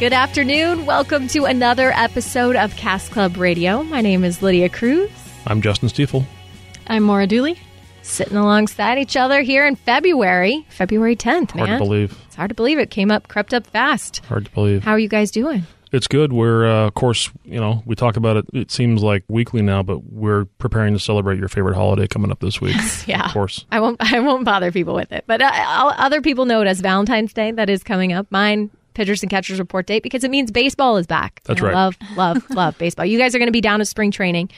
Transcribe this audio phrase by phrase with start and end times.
[0.00, 0.86] Good afternoon.
[0.86, 3.82] Welcome to another episode of Cask Club Radio.
[3.84, 5.10] My name is Lydia Cruz.
[5.46, 6.24] I'm Justin Stiefel.
[6.88, 7.58] I'm Maura Dooley.
[8.02, 11.78] Sitting alongside each other here in February, February 10th, Hard man.
[11.78, 12.18] to believe.
[12.26, 14.18] It's hard to believe it came up, crept up fast.
[14.26, 14.82] Hard to believe.
[14.82, 15.62] How are you guys doing?
[15.92, 16.32] It's good.
[16.32, 19.82] We're, uh, of course, you know, we talk about it, it seems like weekly now,
[19.84, 22.76] but we're preparing to celebrate your favorite holiday coming up this week.
[23.06, 23.26] Yeah.
[23.26, 23.64] Of course.
[23.70, 23.96] I won't.
[24.12, 25.50] I won't bother people with it, but uh,
[25.96, 27.52] other people know it as Valentine's Day.
[27.52, 28.26] That is coming up.
[28.30, 31.40] Mine, pitchers and catchers report date because it means baseball is back.
[31.44, 31.74] That's And I right.
[31.74, 33.04] Love, love, love baseball.
[33.06, 34.50] You guys are going to be down to spring training.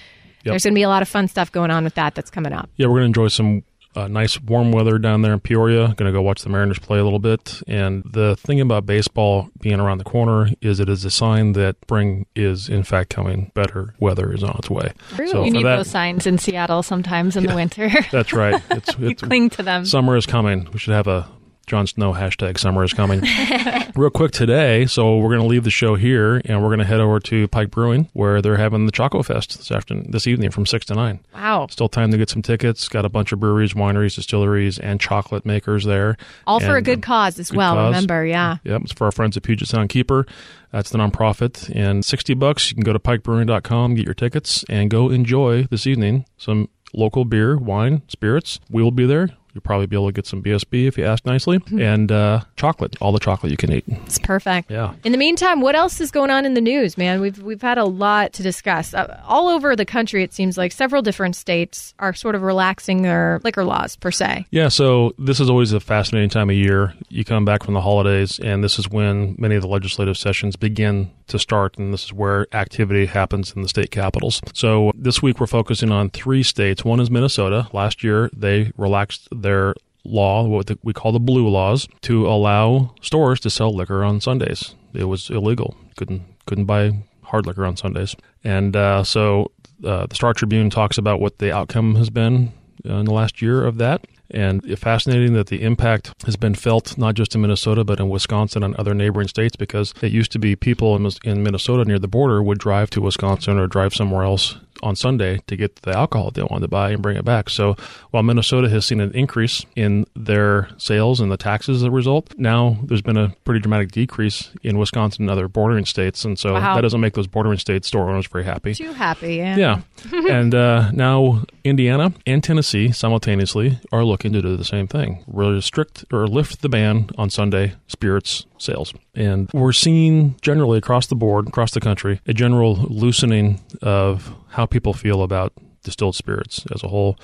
[0.45, 2.15] There's going to be a lot of fun stuff going on with that.
[2.15, 2.71] That's coming up.
[2.77, 3.65] Yeah, we're going to enjoy some
[3.97, 5.89] uh, nice warm weather down there in Peoria.
[5.97, 7.63] Going to go watch the Mariners play a little bit.
[7.67, 11.77] And the thing about baseball being around the corner is it is a sign that
[11.83, 13.51] spring is, in fact, coming.
[13.55, 14.93] Better weather is on its way.
[15.15, 15.29] True.
[15.29, 17.91] So You You need that, those signs in Seattle sometimes in the winter.
[18.13, 18.63] that's right.
[18.71, 19.87] It's, you cling to them.
[19.87, 20.69] Summer is coming.
[20.73, 21.27] We should have a
[21.67, 23.23] Jon Snow hashtag summer is coming.
[23.97, 26.85] Real quick today, so we're going to leave the show here and we're going to
[26.85, 30.53] head over to Pike Brewing where they're having the Choco Fest this afternoon, this evening
[30.53, 31.19] from 6 to 9.
[31.35, 31.67] Wow.
[31.69, 32.89] Still time to get some tickets.
[32.89, 36.17] Got a bunch of breweries, wineries, distilleries, and chocolate makers there.
[36.47, 37.75] All for a good cause as good well.
[37.75, 37.95] cause.
[37.95, 38.59] Remember, yeah.
[38.63, 40.25] Yep, it's for our friends at Puget Sound Keeper.
[40.71, 41.75] That's the nonprofit.
[41.75, 45.85] And 60 bucks, you can go to pikebrewing.com, get your tickets, and go enjoy this
[45.89, 48.61] evening some local beer, wine, spirits.
[48.71, 49.31] We will be there.
[49.57, 52.95] You'll probably be able to get some BSB if you ask nicely, and uh, chocolate,
[53.01, 53.85] all the chocolate you can eat.
[53.89, 54.71] It's perfect.
[54.71, 54.93] Yeah.
[55.03, 57.23] In the meantime, what else is going on in the news, man?
[57.23, 58.93] We've we've had a lot to discuss.
[58.93, 63.01] Uh, all over the country, it seems like several different states are sort of relaxing
[63.01, 64.45] their liquor laws per se.
[64.51, 66.93] Yeah, so this is always a fascinating time of year.
[67.09, 70.55] You come back from the holidays, and this is when many of the legislative sessions
[70.55, 74.41] begin to start, and this is where activity happens in the state capitals.
[74.55, 76.85] So this week we're focusing on three states.
[76.85, 77.69] One is Minnesota.
[77.73, 79.75] Last year they relaxed their
[80.05, 84.75] law, what we call the blue laws, to allow stores to sell liquor on Sundays.
[84.93, 85.77] It was illegal.
[85.97, 89.51] Couldn't couldn't buy hard liquor on Sundays, and uh, so
[89.85, 92.53] uh, the Star Tribune talks about what the outcome has been
[92.85, 94.07] in the last year of that.
[94.29, 98.65] And fascinating that the impact has been felt not just in Minnesota, but in Wisconsin
[98.65, 102.09] and other neighboring states because it used to be people in, in Minnesota near the
[102.09, 106.31] border would drive to Wisconsin or drive somewhere else on Sunday to get the alcohol
[106.31, 107.49] they wanted to buy and bring it back.
[107.51, 107.77] So
[108.11, 112.35] while Minnesota has seen an increase in their sales and the taxes as a result,
[112.39, 116.25] now there's been a pretty dramatic decrease in Wisconsin and other bordering states.
[116.25, 116.75] And so Wow.
[116.75, 118.75] that doesn't make those bordering state store owners very happy.
[118.75, 119.57] Too happy, yeah.
[119.57, 119.81] Yeah.
[120.31, 125.25] and uh, now Indiana and Tennessee simultaneously are looking to do the same thing.
[125.27, 128.93] Restrict or lift the ban on Sunday spirits sales.
[129.15, 134.67] And we're seeing generally across the board, across the country, a general loosening of how
[134.67, 135.53] people feel about
[135.83, 137.19] distilled spirits as a whole,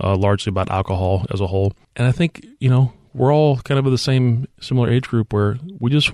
[0.00, 1.72] uh, largely about alcohol as a whole.
[1.96, 5.32] And I think, you know, we're all kind of of the same similar age group
[5.32, 6.12] where we just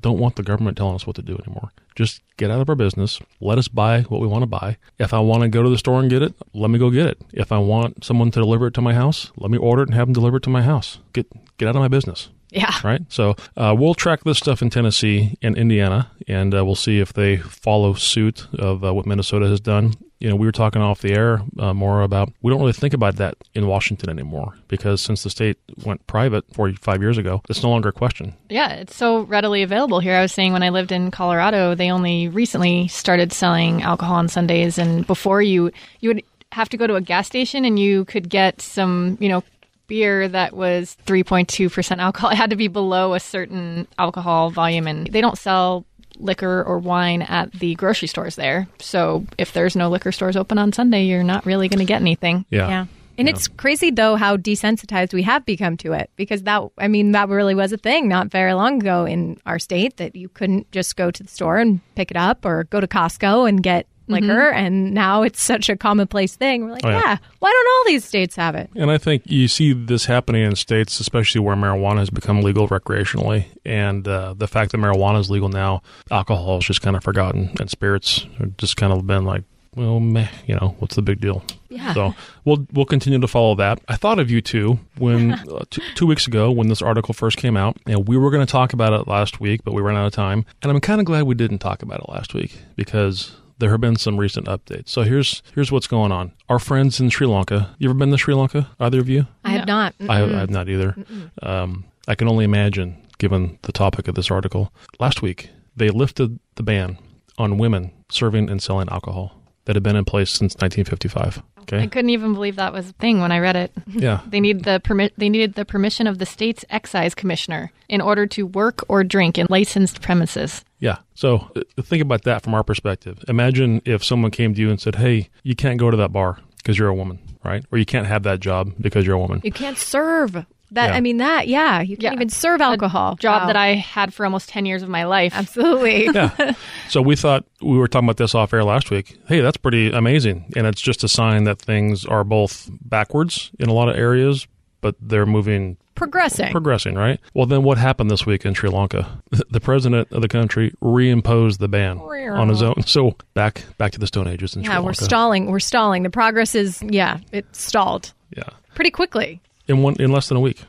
[0.00, 1.72] don't want the government telling us what to do anymore.
[1.94, 3.20] Just get out of our business.
[3.40, 4.76] Let us buy what we want to buy.
[4.98, 7.06] If I want to go to the store and get it, let me go get
[7.06, 7.22] it.
[7.32, 9.94] If I want someone to deliver it to my house, let me order it and
[9.94, 10.98] have them deliver it to my house.
[11.12, 11.26] Get
[11.56, 12.28] get out of my business.
[12.50, 12.74] Yeah.
[12.84, 13.02] Right.
[13.08, 17.12] So uh, we'll track this stuff in Tennessee and Indiana, and uh, we'll see if
[17.12, 19.94] they follow suit of uh, what Minnesota has done.
[20.18, 22.94] You know, we were talking off the air uh, more about we don't really think
[22.94, 27.62] about that in Washington anymore because since the state went private 45 years ago, it's
[27.62, 28.34] no longer a question.
[28.48, 30.14] Yeah, it's so readily available here.
[30.14, 34.28] I was saying when I lived in Colorado, they only recently started selling alcohol on
[34.28, 35.70] Sundays, and before you
[36.00, 39.28] you would have to go to a gas station and you could get some, you
[39.28, 39.42] know,
[39.86, 42.30] beer that was 3.2% alcohol.
[42.36, 45.84] It had to be below a certain alcohol volume and they don't sell
[46.18, 48.66] liquor or wine at the grocery stores there.
[48.80, 52.00] So if there's no liquor stores open on Sunday, you're not really going to get
[52.00, 52.44] anything.
[52.50, 52.68] Yeah.
[52.68, 52.86] Yeah.
[53.18, 57.12] And it's crazy though how desensitized we have become to it because that I mean
[57.12, 60.70] that really was a thing not very long ago in our state that you couldn't
[60.70, 63.86] just go to the store and pick it up or go to Costco and get
[64.08, 66.64] liquor and now it's such a commonplace thing.
[66.64, 67.00] We're like, Oh, yeah.
[67.04, 68.70] yeah, why don't all these states have it?
[68.76, 72.68] And I think you see this happening in states, especially where marijuana has become legal
[72.68, 73.46] recreationally.
[73.64, 77.50] And uh, the fact that marijuana is legal now, alcohol is just kind of forgotten,
[77.60, 79.42] and spirits are just kind of been like,
[79.74, 81.44] well, meh, you know, what's the big deal?
[81.68, 81.92] Yeah.
[81.92, 82.14] So
[82.46, 83.78] we'll we'll continue to follow that.
[83.88, 87.36] I thought of you two when uh, t- two weeks ago when this article first
[87.36, 89.94] came out, and we were going to talk about it last week, but we ran
[89.96, 90.46] out of time.
[90.62, 93.80] And I'm kind of glad we didn't talk about it last week because there have
[93.80, 94.88] been some recent updates.
[94.88, 96.32] So here's here's what's going on.
[96.48, 97.74] Our friends in Sri Lanka.
[97.78, 98.68] You ever been to Sri Lanka?
[98.78, 99.26] Either of you?
[99.44, 99.94] I have not.
[100.08, 100.96] I have, I have not either.
[101.42, 104.72] Um, I can only imagine, given the topic of this article.
[104.98, 106.98] Last week, they lifted the ban
[107.38, 111.42] on women serving and selling alcohol that had been in place since 1955.
[111.62, 111.82] Okay.
[111.82, 113.72] I couldn't even believe that was a thing when I read it.
[113.88, 114.20] Yeah.
[114.26, 115.14] They need the permit.
[115.16, 119.38] They needed the permission of the state's excise commissioner in order to work or drink
[119.38, 120.64] in licensed premises.
[120.80, 120.98] Yeah.
[121.14, 123.24] So uh, think about that from our perspective.
[123.26, 126.38] Imagine if someone came to you and said, "Hey, you can't go to that bar
[126.58, 127.64] because you're a woman, right?
[127.72, 130.44] Or you can't have that job because you're a woman." You can't serve.
[130.72, 130.96] That Yeah.
[130.96, 132.12] I mean that yeah you can't Yeah.
[132.14, 133.46] even serve alcohol Job Wow.
[133.46, 135.32] that I had for almost ten years of my life.
[135.34, 136.54] absolutely yeah.
[136.88, 139.18] So we thought we were talking about this off air last week.
[139.28, 143.68] Hey, that's pretty amazing, and it's just a sign that things are both backwards in
[143.68, 144.46] a lot of areas,
[144.80, 147.18] but they're moving progressing progressing, right?
[147.32, 149.22] Well, then what happened this week in Sri Lanka?
[149.50, 152.82] The president of the country reimposed the ban on his own.
[152.86, 156.10] So back back to the Stone Ages in Sri yeah we're stalling we're stalling the
[156.10, 158.42] progress is yeah it stalled Yeah.
[158.74, 160.62] pretty quickly in one in less than a week.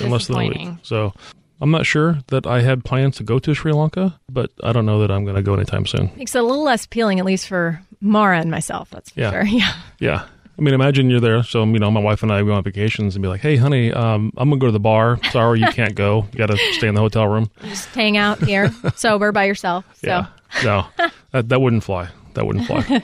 [0.00, 0.68] In less than a week.
[0.82, 1.12] So
[1.60, 4.86] I'm not sure that I had plans to go to Sri Lanka, but I don't
[4.86, 6.10] know that I'm going to go anytime soon.
[6.16, 9.30] makes it a little less appealing at least for Maura and myself that's for Yeah.
[9.30, 10.24] sure yeah Yeah.
[10.58, 11.42] I mean, imagine you're there.
[11.42, 13.90] So, you know, my wife and I go on vacations and be like, hey, honey,
[13.90, 15.18] um, I'm going to go to the bar.
[15.30, 16.26] Sorry, you can't go.
[16.30, 17.50] You got to stay in the hotel room.
[17.62, 20.26] just hang out here sober by yourself so Yeah.
[20.62, 20.86] No,
[21.32, 22.08] that, that wouldn't fly.
[22.34, 23.02] That wouldn't fly.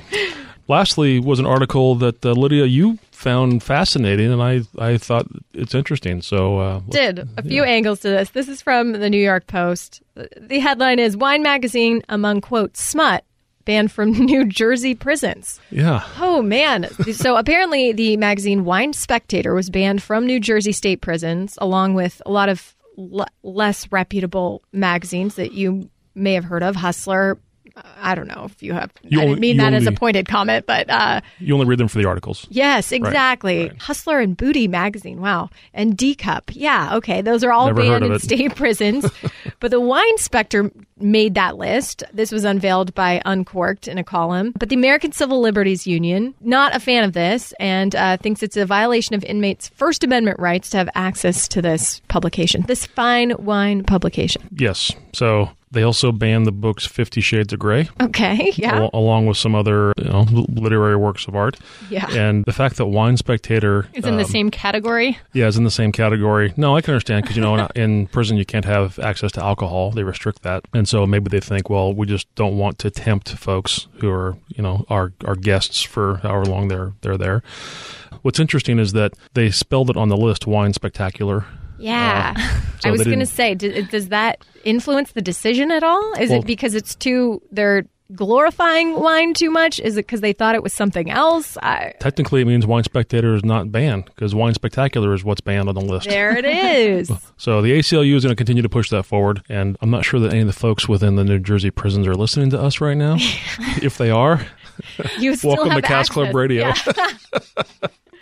[0.68, 5.74] Lastly, was an article that uh, Lydia, you found fascinating, and I, I thought it's
[5.74, 6.22] interesting.
[6.22, 8.30] So, uh, did a few angles to this.
[8.30, 10.02] This is from the New York Post.
[10.14, 13.24] The headline is Wine Magazine among quote smut
[13.64, 15.60] banned from New Jersey prisons.
[15.70, 16.04] yeah.
[16.20, 16.88] Oh man.
[17.12, 22.22] so apparently the magazine Wine Spectator was banned from New Jersey state prisons along with
[22.24, 27.38] a lot of le- less reputable magazines that you may have heard of, Hustler,
[28.00, 28.90] I don't know if you have.
[29.02, 31.78] You I only- didn't mean that as a pointed comment, but uh, You only read
[31.78, 32.46] them for the articles.
[32.50, 33.68] yes, exactly.
[33.68, 33.82] right.
[33.82, 35.20] Hustler and Booty magazine.
[35.20, 36.50] Wow, and D Cup.
[36.54, 39.10] Yeah, okay, those are all Never banned in state prisons.
[39.60, 40.70] but the Wine Spectre
[41.00, 42.02] made that list.
[42.12, 44.52] This was unveiled by Uncorked in a column.
[44.58, 48.56] But the American Civil Liberties Union not a fan of this and uh, thinks it's
[48.56, 53.32] a violation of inmates' First Amendment rights to have access to this publication, this fine
[53.38, 54.42] wine publication.
[54.56, 54.92] Yes.
[55.12, 57.88] So they also banned the books Fifty Shades of Grey.
[58.00, 61.58] Okay, yeah, al- along with some other you know, literary works of art.
[61.90, 62.10] Yeah.
[62.10, 65.18] And the fact that Wine Spectator is in the um, same category.
[65.32, 66.52] yeah is in the same category.
[66.56, 69.44] No, I can understand because you know in, in prison you can't have access to
[69.44, 69.90] alcohol.
[69.90, 73.30] They restrict that, and so maybe they think, well, we just don't want to tempt
[73.30, 77.42] folks who are you know our our guests for however long they're they're there.
[78.22, 81.46] What's interesting is that they spelled it on the list Wine Spectacular.
[81.78, 82.34] Yeah.
[82.80, 86.12] so I was going to say, does that influence the decision at all?
[86.14, 87.84] Is Well- it because it's too, they're
[88.14, 89.78] glorifying wine too much?
[89.80, 91.58] Is it because they thought it was something else?
[91.58, 95.68] I, Technically, it means Wine Spectator is not banned because Wine Spectacular is what's banned
[95.68, 96.08] on the list.
[96.08, 97.12] there it is.
[97.36, 100.20] So the ACLU is going to continue to push that forward, and I'm not sure
[100.20, 102.96] that any of the folks within the New Jersey prisons are listening to us right
[102.96, 103.16] now.
[103.82, 104.40] if they are,
[105.18, 106.34] You still welcome to Cask Club.
[106.34, 106.68] Radio.
[106.68, 107.12] Yeah.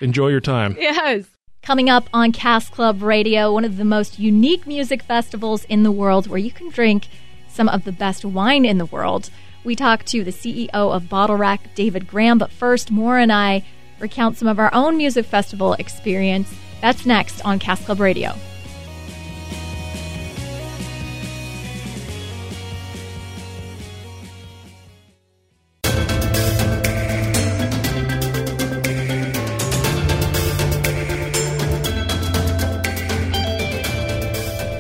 [0.01, 0.77] Enjoy your time.
[0.79, 1.25] yes.
[1.67, 5.91] Coming up on Cask Club Radio, one of the most unique music festivals in the
[5.91, 7.09] world where you can drink
[7.49, 9.31] some of the best wine in the world.
[9.65, 13.65] We talk to the CEO of Bottle Rack, David Graham, but first, Maura and I
[13.99, 16.55] recount some of our own music festival experience.
[16.81, 18.37] That's next on Cask Club Radio.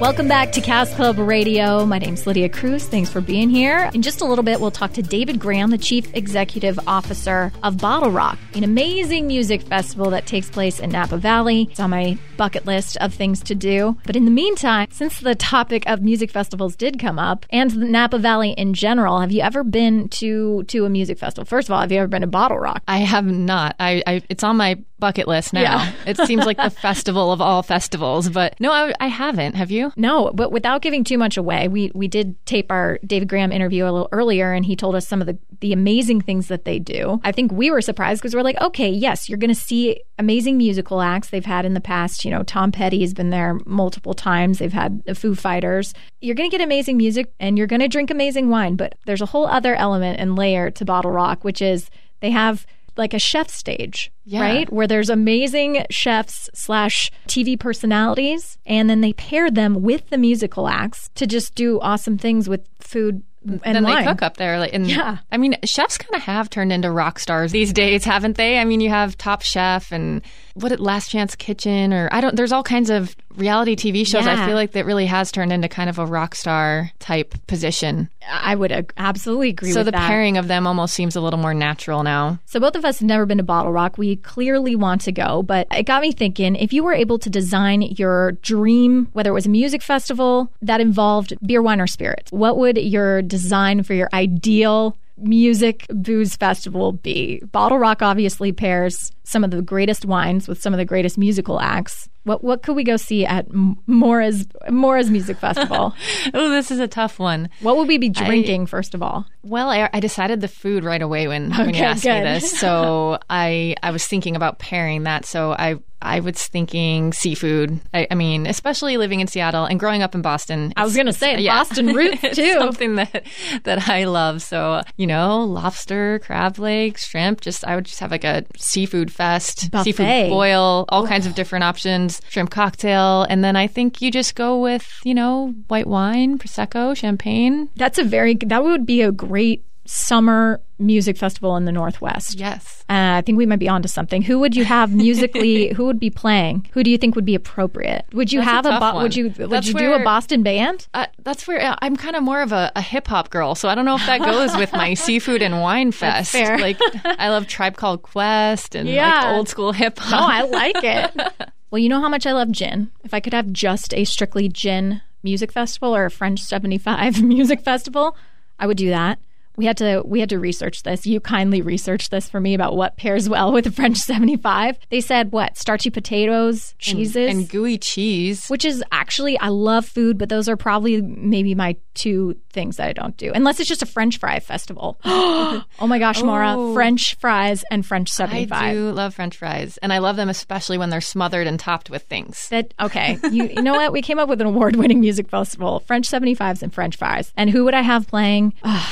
[0.06, 1.84] Welcome back to Cask Club Radio.
[1.84, 2.86] My name's Lydia Cruz.
[2.86, 3.90] Thanks for being here.
[3.92, 7.78] In just a little bit, we'll talk to David Graham, the Chief Executive Officer of
[7.78, 11.66] Bottle Rock, an amazing music festival that takes place in Napa Valley.
[11.72, 13.98] It's on my bucket list of things to do.
[14.06, 17.86] But in the meantime, since the topic of music festivals did come up and the
[17.86, 21.44] Napa Valley in general, have you ever been to to a music festival?
[21.44, 22.80] First of all, have you ever been to Bottle Rock?
[22.86, 23.74] I have not.
[23.80, 25.60] I, I it's on my bucket list now.
[25.60, 25.92] Yeah.
[26.06, 29.54] it seems like the festival of all festivals, but no, I, I haven't.
[29.54, 29.92] Have you?
[29.96, 33.84] No, but without giving too much away, we we did tape our David Graham interview
[33.84, 36.78] a little earlier, and he told us some of the the amazing things that they
[36.78, 37.20] do.
[37.24, 40.58] I think we were surprised because we're like, okay, yes, you're going to see amazing
[40.58, 42.24] musical acts they've had in the past.
[42.24, 44.58] You know, Tom Petty has been there multiple times.
[44.58, 45.94] They've had the Foo Fighters.
[46.20, 48.76] You're going to get amazing music, and you're going to drink amazing wine.
[48.76, 52.66] But there's a whole other element and layer to Bottle Rock, which is they have
[52.96, 54.40] like a chef stage, Yeah.
[54.40, 54.72] right?
[54.72, 60.68] Where there's amazing chefs slash TV personalities, and then they pair them with the musical
[60.68, 63.22] acts to just do awesome things with food
[63.62, 64.04] and than wine.
[64.04, 64.58] they cook up there.
[64.58, 65.18] Like, and Yeah.
[65.30, 68.58] I mean, chefs kind of have turned into rock stars these days, haven't they?
[68.58, 70.20] I mean, you have Top Chef and
[70.56, 72.34] what it Last Chance Kitchen, or I don't.
[72.36, 74.26] There's all kinds of reality TV shows.
[74.26, 78.08] I feel like that really has turned into kind of a rock star type position.
[78.28, 80.08] I would ag- absolutely agree So the that.
[80.08, 82.38] pairing of them almost seems a little more natural now.
[82.46, 83.98] So both of us have never been to Bottle Rock.
[83.98, 87.28] We clearly want to go, but it got me thinking if you were able to
[87.30, 92.32] design your dream, whether it was a music festival that involved beer, wine, or spirits,
[92.32, 97.40] what would your design for your ideal music booze festival be?
[97.52, 101.60] Bottle Rock obviously pairs some of the greatest wines with some of the greatest musical
[101.60, 102.08] acts.
[102.26, 103.46] What what could we go see at
[103.86, 105.94] Maura's Maura's Music Festival?
[106.34, 107.48] Oh, this is a tough one.
[107.60, 109.26] what would we be drinking first of all?
[109.42, 112.58] Well, I, I decided the food right away when, when you asked me this.
[112.58, 115.24] So I I was thinking about pairing that.
[115.24, 117.80] So I I was thinking seafood.
[117.94, 120.72] I, I mean, especially living in Seattle and growing up in Boston.
[120.76, 121.58] I was going to say yeah.
[121.58, 122.52] Boston roots too.
[122.52, 123.24] something that
[123.64, 124.42] that I love.
[124.42, 127.40] So you know, lobster, crab legs, shrimp.
[127.40, 129.84] Just I would just have like a seafood fest, Buffet.
[129.84, 134.34] seafood boil, all kinds of different options, shrimp cocktail, and then I think you just
[134.34, 137.68] go with you know white wine, prosecco, champagne.
[137.76, 142.40] That's a very that would be a great summer music festival in the Northwest.
[142.40, 142.84] Yes.
[142.90, 144.20] Uh, I think we might be onto something.
[144.20, 145.68] Who would you have musically?
[145.74, 146.66] who would be playing?
[146.72, 148.04] Who do you think would be appropriate?
[148.12, 150.42] Would you That's have a, tough bo- would you would That's you do a Boston
[150.42, 150.88] band?
[150.92, 153.68] Uh, that's where uh, I'm kind of more of a, a hip hop girl, so
[153.68, 156.34] I don't know if that goes with my seafood and wine fest.
[156.34, 159.22] Like I love Tribe Called Quest and Yeah.
[159.22, 160.30] like old school hip No, hop.
[160.30, 161.50] I like it.
[161.70, 162.90] well, you know how much I love gin.
[163.04, 167.60] If I could have just a strictly gin music festival or a French 75 music
[167.60, 168.16] festival,
[168.58, 169.18] I would do that.
[169.56, 171.06] We had to we had to research this.
[171.06, 174.78] You kindly researched this for me about what pairs well with a French 75.
[174.90, 175.56] They said what?
[175.56, 178.48] Starchy potatoes, cheeses, and gooey cheese.
[178.48, 182.88] which is actually I love food, but those are probably maybe my two things that
[182.88, 183.32] I don't do.
[183.34, 184.98] Unless it's just a French fry festival.
[185.04, 186.74] oh my gosh, Maura, Oh.
[186.74, 188.52] French fries and French 75.
[188.52, 188.74] I 75.
[188.74, 192.02] do love French fries, and I love them especially when they're smothered and topped with
[192.02, 192.48] things.
[192.50, 193.18] That okay.
[193.30, 193.92] You, you know what?
[193.92, 197.32] We came up with an award-winning music festival: French 75s and French fries.
[197.36, 198.52] And who would I have playing?
[198.62, 198.86] Ugh,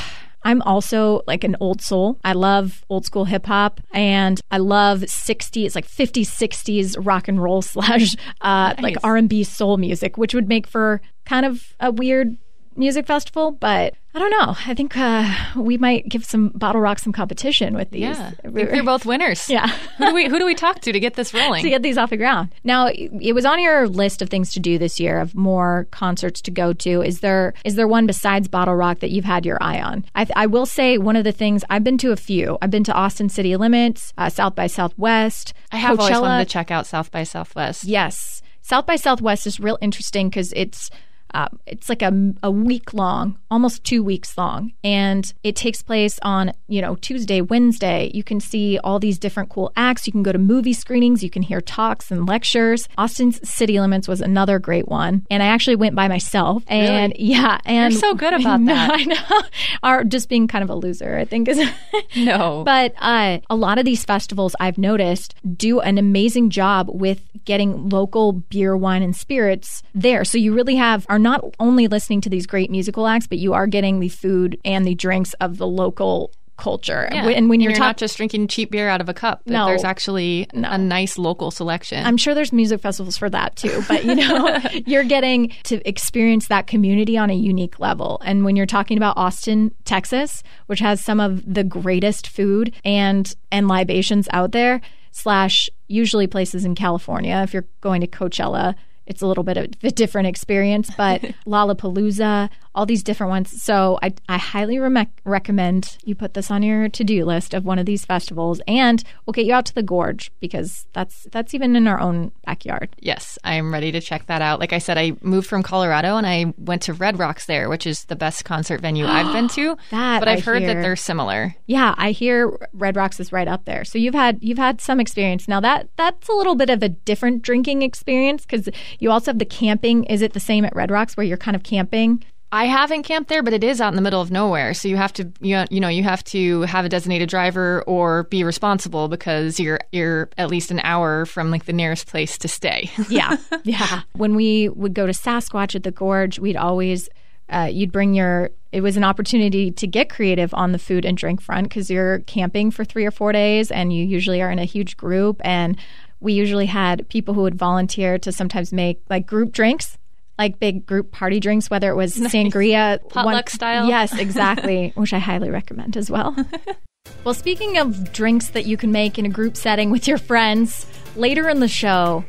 [0.45, 2.19] I'm also like an old soul.
[2.23, 7.41] I love old school hip hop and I love 60s, like 50s, 60s rock and
[7.41, 12.37] roll slash uh, like R&B soul music, which would make for kind of a weird
[12.75, 13.51] music festival.
[13.51, 14.55] But I don't know.
[14.65, 18.01] I think uh, we might give some Bottle Rock some competition with these.
[18.01, 19.49] Yeah, they're both winners.
[19.55, 19.67] Yeah.
[19.97, 21.63] who do we who do we talk to to get this rolling?
[21.63, 22.53] to get these off the ground.
[22.63, 26.41] Now, it was on your list of things to do this year, of more concerts
[26.43, 27.01] to go to.
[27.01, 30.05] Is there is there one besides Bottle Rock that you've had your eye on?
[30.15, 32.57] I, I will say one of the things I've been to a few.
[32.61, 35.53] I've been to Austin City Limits, uh, South by Southwest.
[35.71, 37.83] I have always wanted to check out South by Southwest.
[37.83, 40.89] Yes, South by Southwest is real interesting because it's.
[41.33, 46.19] Uh, it's like a, a week long, almost two weeks long, and it takes place
[46.23, 48.11] on you know Tuesday, Wednesday.
[48.13, 50.05] You can see all these different cool acts.
[50.05, 51.23] You can go to movie screenings.
[51.23, 52.89] You can hear talks and lectures.
[52.97, 56.63] Austin's City Limits was another great one, and I actually went by myself.
[56.67, 58.91] And yeah, and You're so good about No, that.
[58.91, 59.41] I know,
[59.83, 61.17] or just being kind of a loser.
[61.17, 61.57] I think is
[62.17, 67.21] No, but uh, a lot of these festivals I've noticed do an amazing job with
[67.45, 70.25] getting local beer, wine, and spirits there.
[70.25, 73.44] So you really have are not only listening to these great musical acts, but you
[73.53, 77.09] are getting the food and the drinks of the local culture.
[77.11, 77.27] Yeah.
[77.27, 79.65] And when you're, not just drinking cheap beer out of a cup, No.
[79.65, 82.05] there's actually a nice local selection.
[82.05, 86.47] I'm sure there's music festivals for that too, but you know, you're getting to experience
[86.47, 88.21] that community on a unique level.
[88.23, 93.35] And when you're talking about Austin, Texas, which has some of the greatest food and
[93.51, 94.79] and libations out there,
[95.11, 98.75] slash usually places in California, if you're going to Coachella,
[99.05, 103.61] it's a little bit of a different experience, but Lollapalooza, all these different ones.
[103.63, 107.79] So I, I highly rem- recommend you put this on your to-do list of one
[107.79, 111.75] of these festivals, and we'll get you out to the Gorge because that's that's even
[111.75, 112.89] in our own backyard.
[112.99, 114.59] Yes, I'm ready to check that out.
[114.59, 117.87] Like I said, I moved from Colorado and I went to Red Rocks there, which
[117.87, 119.77] is the best concert venue I've been to.
[119.95, 120.73] That but I've I heard hear.
[120.73, 121.55] that they're similar.
[121.67, 123.85] Yeah, I hear Red Rocks is right up there.
[123.85, 125.47] So you've had you've had some experience.
[125.47, 128.67] Now that that's a little bit of a different drinking experience because
[128.99, 130.03] you also have the camping.
[130.05, 132.23] Is it the same at Red Rocks where you're kind of camping?
[132.51, 134.73] I haven't camped there, but it is out in the middle of nowhere.
[134.73, 138.23] So you have to, you, you know, you have to have a designated driver or
[138.23, 142.47] be responsible because you're you're at least an hour from like the nearest place to
[142.47, 142.89] stay.
[143.09, 144.01] Yeah, yeah.
[144.13, 147.07] When we would go to Sasquatch at the Gorge, we'd always
[147.49, 148.51] uh, you'd bring your.
[148.71, 152.19] It was an opportunity to get creative on the food and drink front because you're
[152.19, 155.39] camping for three or four days, and you usually are in a huge group.
[155.45, 155.77] And
[156.19, 159.97] we usually had people who would volunteer to sometimes make like group drinks.
[160.37, 162.33] Like big group party drinks, whether it was nice.
[162.33, 163.87] sangria, potluck one, style.
[163.87, 166.35] Yes, exactly, which I highly recommend as well.
[167.23, 170.85] well, speaking of drinks that you can make in a group setting with your friends,
[171.15, 172.23] later in the show,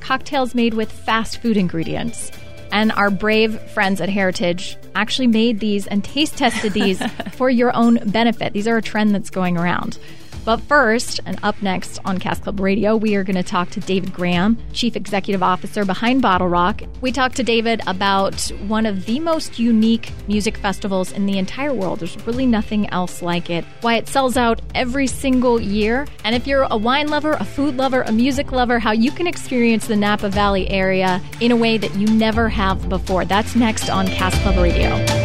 [0.00, 2.30] cocktails made with fast food ingredients.
[2.72, 7.02] And our brave friends at Heritage actually made these and taste tested these
[7.32, 8.54] for your own benefit.
[8.54, 9.98] These are a trend that's going around.
[10.44, 13.80] But first, and up next on Cask Club Radio, we are going to talk to
[13.80, 16.82] David Graham, Chief Executive Officer behind Bottle Rock.
[17.00, 21.72] We talked to David about one of the most unique music festivals in the entire
[21.72, 22.00] world.
[22.00, 23.64] There's really nothing else like it.
[23.82, 26.08] Why it sells out every single year.
[26.24, 29.28] And if you're a wine lover, a food lover, a music lover, how you can
[29.28, 33.24] experience the Napa Valley area in a way that you never have before.
[33.24, 35.21] That's next on Cask Club Radio.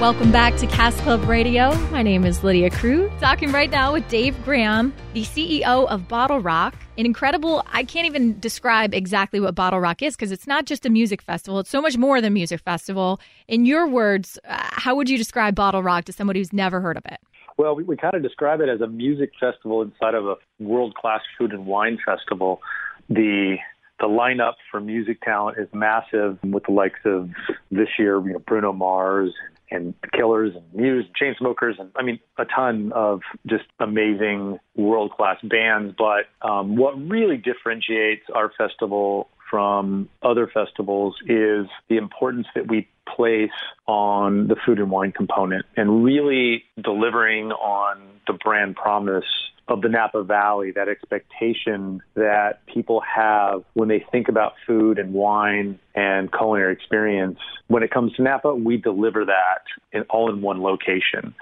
[0.00, 1.74] Welcome back to Cask Club Radio.
[1.86, 3.10] My name is Lydia Cruz.
[3.18, 6.76] Talking right now with Dave Graham, the CEO of Bottle Rock.
[6.96, 10.86] An incredible, I can't even describe exactly what Bottle Rock is because it's not just
[10.86, 11.58] a music festival.
[11.58, 13.20] It's so much more than a music festival.
[13.48, 16.96] In your words, uh, how would you describe Bottle Rock to somebody who's never heard
[16.96, 17.18] of it?
[17.56, 20.94] Well, we, we kind of describe it as a music festival inside of a world
[20.94, 22.62] class food and wine festival.
[23.10, 23.56] The
[23.98, 27.30] the lineup for music talent is massive with the likes of
[27.72, 29.34] this year, you know, Bruno Mars
[29.70, 35.12] and Killers and Muse, and Chainsmokers, and I mean a ton of just amazing world
[35.12, 35.94] class bands.
[35.96, 42.88] But um, what really differentiates our festival from other festivals is the importance that we
[43.16, 43.50] place
[43.86, 49.24] on the food and wine component and really delivering on the brand promise
[49.68, 55.12] of the Napa Valley, that expectation that people have when they think about food and
[55.12, 57.38] wine and culinary experience.
[57.68, 61.34] When it comes to Napa, we deliver that in all in one location.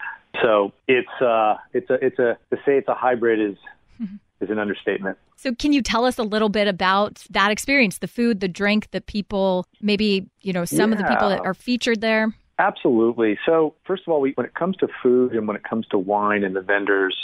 [0.43, 3.57] So it's uh, it's a it's a to say it's a hybrid is
[4.41, 5.19] is an understatement.
[5.37, 8.91] So can you tell us a little bit about that experience, the food, the drink,
[8.91, 10.99] the people, maybe you know some yeah.
[10.99, 12.35] of the people that are featured there?
[12.59, 13.39] Absolutely.
[13.45, 15.99] So first of all, we, when it comes to food and when it comes to
[15.99, 17.15] wine and the vendors,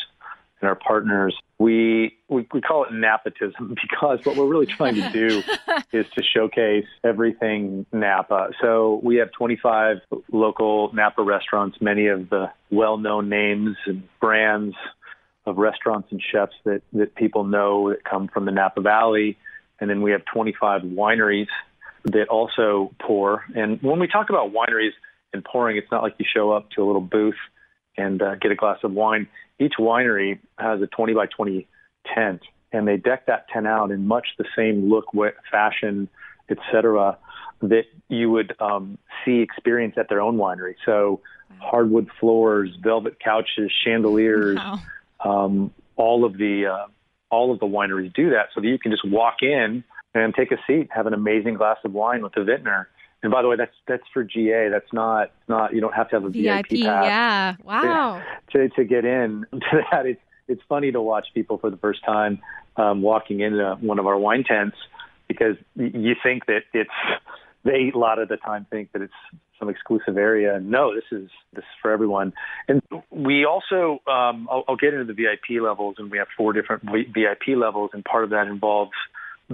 [0.63, 5.11] and our partners, we, we, we call it Napatism because what we're really trying to
[5.11, 5.43] do
[5.93, 8.51] is to showcase everything Napa.
[8.61, 9.99] So we have 25
[10.31, 14.77] local Napa restaurants, many of the well-known names and brands
[15.45, 19.37] of restaurants and chefs that, that people know that come from the Napa Valley.
[19.81, 21.49] And then we have 25 wineries
[22.05, 23.45] that also pour.
[23.57, 24.93] And when we talk about wineries
[25.33, 27.35] and pouring, it's not like you show up to a little booth
[27.97, 29.29] and uh, get a glass of wine
[29.63, 31.67] each winery has a 20 by 20
[32.15, 35.07] tent, and they deck that tent out in much the same look,
[35.51, 36.09] fashion,
[36.51, 37.19] etc.,
[37.63, 40.75] that you would um, see experience at their own winery.
[40.85, 41.21] So,
[41.61, 44.81] hardwood floors, velvet couches, chandeliers, wow.
[45.25, 46.87] um, all of the uh,
[47.31, 50.51] all of the wineries do that, so that you can just walk in and take
[50.51, 52.89] a seat, have an amazing glass of wine with the vintner,
[53.23, 54.69] and by the way, that's that's for GA.
[54.69, 57.05] That's not not you don't have to have a VIP, VIP pass.
[57.05, 58.23] Yeah, wow.
[58.53, 62.05] To, to get in to that, it's it's funny to watch people for the first
[62.05, 62.41] time
[62.77, 64.77] um, walking into one of our wine tents
[65.29, 66.91] because you think that it's
[67.65, 69.13] they a lot of the time think that it's
[69.59, 70.59] some exclusive area.
[70.61, 72.33] No, this is this is for everyone.
[72.67, 76.53] And we also um, I'll, I'll get into the VIP levels, and we have four
[76.53, 78.93] different VIP levels, and part of that involves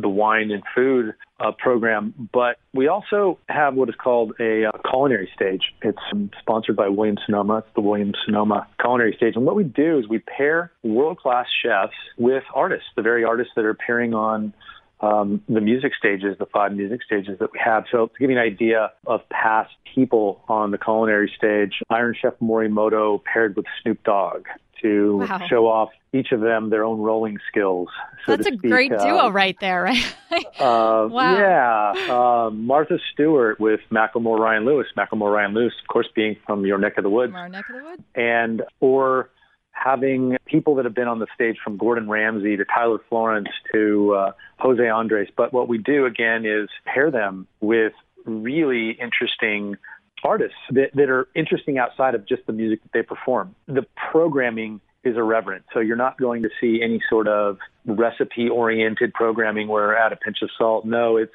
[0.02, 4.72] the wine and food uh, program, but we also have what is called a uh,
[4.88, 5.62] culinary stage.
[5.82, 7.58] It's um, sponsored by Williams Sonoma.
[7.58, 9.36] It's the Williams Sonoma culinary stage.
[9.36, 13.52] And what we do is we pair world class chefs with artists, the very artists
[13.56, 14.52] that are appearing on
[15.00, 17.84] um, the music stages, the five music stages that we have.
[17.92, 22.34] So to give you an idea of past people on the culinary stage, Iron Chef
[22.42, 24.46] Morimoto paired with Snoop Dogg
[24.82, 25.46] to wow.
[25.48, 27.88] show off each of them their own rolling skills.
[28.24, 30.16] So That's a great duo uh, right there, right?
[30.58, 31.38] uh, wow.
[31.38, 32.14] Yeah.
[32.14, 34.86] Uh, Martha Stewart with Macklemore Ryan Lewis.
[34.96, 37.32] Macklemore Ryan Lewis, of course, being from your neck of the woods.
[37.32, 38.02] From our neck of the woods.
[38.14, 39.30] And, or
[39.72, 44.14] having people that have been on the stage from Gordon Ramsay to Tyler Florence to
[44.14, 45.28] uh, Jose Andres.
[45.36, 47.92] But what we do again is pair them with
[48.24, 49.76] really interesting
[50.24, 53.54] artists that, that are interesting outside of just the music that they perform.
[53.66, 55.64] The programming is irreverent.
[55.72, 60.16] So you're not going to see any sort of recipe oriented programming where add a
[60.16, 60.84] pinch of salt.
[60.84, 61.32] No, it's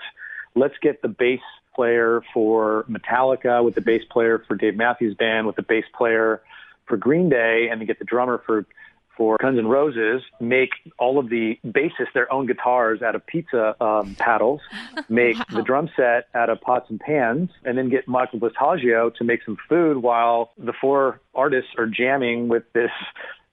[0.55, 1.39] let's get the bass
[1.75, 6.41] player for Metallica with the bass player for Dave Matthews Band with the bass player
[6.85, 8.65] for Green Day and then get the drummer for
[9.15, 13.75] for Guns N' Roses make all of the bassists their own guitars out of pizza
[13.83, 14.61] um, paddles,
[15.09, 15.45] make wow.
[15.51, 19.43] the drum set out of pots and pans, and then get Michael Voltaggio to make
[19.43, 22.91] some food while the four artists are jamming with this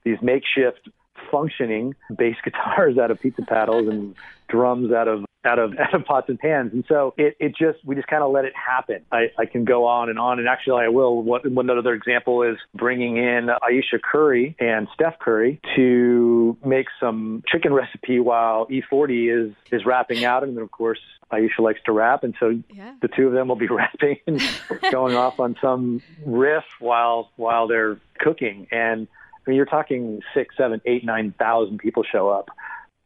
[0.04, 0.88] these makeshift
[1.30, 4.14] functioning bass guitars out of pizza paddles and
[4.48, 6.72] drums out of out of out of pots and pans.
[6.72, 9.04] And so it, it just we just kind of let it happen.
[9.10, 11.22] I, I can go on and on, and actually I will.
[11.22, 17.42] One, one other example is bringing in Ayesha Curry and Steph Curry to make some
[17.46, 21.00] chicken recipe while E40 is is rapping out, and then of course
[21.30, 22.94] Ayesha likes to rap, and so yeah.
[23.00, 24.40] the two of them will be rapping and
[24.90, 28.66] going off on some riff while while they're cooking.
[28.70, 32.50] And I mean, you're talking six, seven, eight, nine thousand people show up.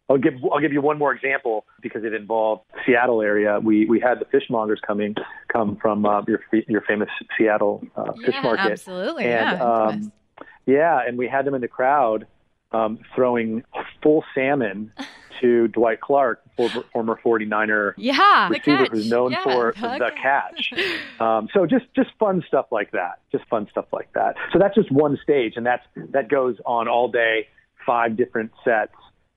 [0.09, 3.59] I'll give I'll give you one more example because it involved Seattle area.
[3.63, 5.15] We we had the fishmongers coming
[5.51, 8.73] come from uh, your your famous Seattle uh, yeah, fish market.
[8.73, 9.65] Absolutely, and, yeah.
[9.65, 10.13] Um,
[10.67, 12.27] yeah, and we had them in the crowd
[12.73, 13.63] um, throwing
[14.03, 14.93] full salmon
[15.41, 16.43] to Dwight Clark,
[16.93, 20.73] former 49er yeah, receiver who's known yeah, for the, the catch.
[21.21, 23.21] Um, so just just fun stuff like that.
[23.31, 24.35] Just fun stuff like that.
[24.53, 27.47] So that's just one stage, and that's that goes on all day,
[27.87, 28.93] five different sets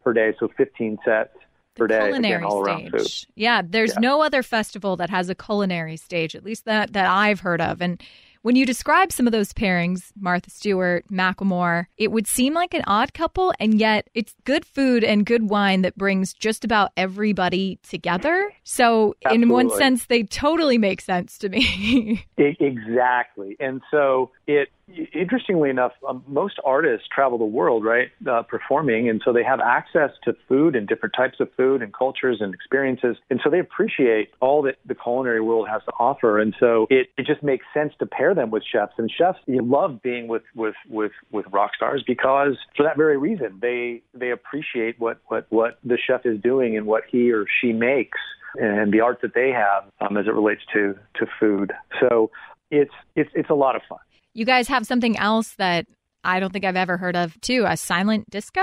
[0.07, 1.33] per day, so 15 sets
[1.75, 2.67] per day culinary again, all stage.
[2.91, 3.11] around food.
[3.35, 3.99] Yeah, there's Yeah.
[3.99, 7.81] no other festival that has a culinary stage, at least that that I've heard of.
[7.81, 8.01] And
[8.41, 12.83] when you describe some of those pairings, Martha Stewart, Macklemore, it would seem like an
[12.87, 17.77] odd couple, and yet it's good food and good wine that brings just about everybody
[17.83, 18.53] together.
[18.63, 22.25] So, in one sense, they totally make sense to me.
[22.37, 23.57] Exactly.
[23.59, 24.69] And so it,
[25.13, 29.59] interestingly enough, um, most artists travel the world, right, uh, performing, and so they have
[29.59, 33.59] access to food and different types of food and cultures and experiences, and so they
[33.59, 37.65] appreciate all that the culinary world has to offer, and so it, it just makes
[37.73, 38.93] sense to pair them with chefs.
[38.97, 43.17] And chefs, you love being with with with with rock stars because for that very
[43.17, 47.45] reason, they they appreciate what what what the chef is doing and what he or
[47.61, 48.19] she makes
[48.55, 51.73] and the art that they have um, as it relates to to food.
[51.99, 52.31] So
[52.71, 53.99] it's it's it's a lot of fun.
[54.37, 55.87] You guys have something else that
[56.23, 58.61] I don't think I've ever heard of too a silent disco?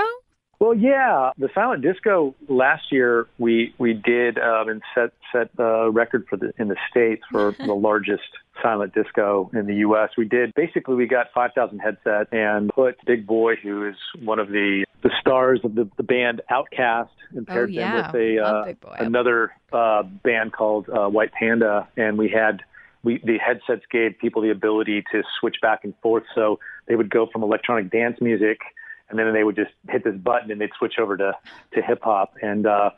[0.57, 5.91] Well, yeah, the silent disco last year we we did um, and set set a
[5.91, 8.23] record for the in the states for the largest
[8.63, 10.11] silent disco in the U.S.
[10.17, 14.47] We did basically we got 5,000 headsets and put Big Boi, who is one of
[14.47, 18.01] the the stars of the, the band OutKast, and paired Oh, yeah.
[18.03, 22.61] them with a uh, another uh, band called uh, White Panda, and we had
[23.05, 27.09] we the headsets gave people the ability to switch back and forth, so they would
[27.09, 28.59] go from electronic dance music,
[29.09, 31.33] and then they would just hit this button and they'd switch over to
[31.73, 32.33] to hip hop.
[32.41, 32.89] And uh,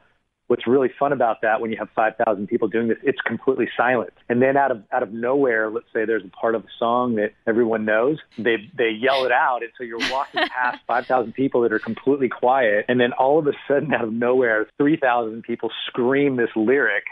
[0.48, 4.14] what's really fun about that when you have 5,000 people doing this, it's completely silent.
[4.30, 7.16] And then out of out of nowhere, let's say there's a part of a song
[7.16, 11.62] that everyone knows, they they yell it out, and so you're walking past 5,000 people
[11.62, 15.70] that are completely quiet, and then all of a sudden, out of nowhere, 3,000 people
[15.88, 17.06] scream this lyric,